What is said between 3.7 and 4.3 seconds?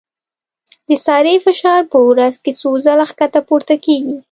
کېږي.